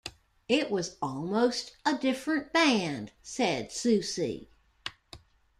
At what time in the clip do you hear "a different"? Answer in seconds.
1.85-2.51